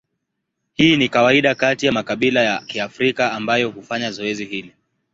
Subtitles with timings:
[0.73, 4.73] Hii ni kawaida kati ya makabila ya Kiafrika ambayo hufanya zoezi hili.